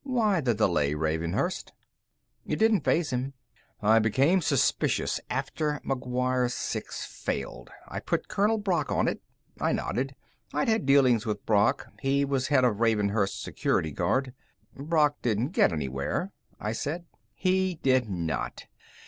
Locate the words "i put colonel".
7.87-8.57